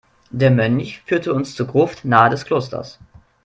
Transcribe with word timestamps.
Der 0.31 0.49
Mönch 0.49 0.99
führte 1.05 1.31
uns 1.31 1.53
zur 1.53 1.67
Gruft 1.67 2.05
nahe 2.05 2.31
des 2.31 2.45
Klosters. 2.45 2.97